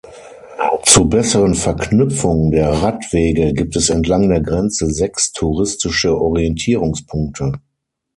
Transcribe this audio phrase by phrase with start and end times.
[0.81, 7.51] Zur besseren Verknüpfung der Radwege gibt es entlang der Grenze sechs Touristische Orientierungspunkte.